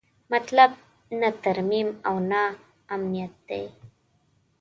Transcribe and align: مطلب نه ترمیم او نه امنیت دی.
مطلب 0.33 0.71
نه 1.19 1.29
ترمیم 1.43 1.87
او 2.07 2.15
نه 2.31 2.43
امنیت 2.93 3.33
دی. 3.47 3.63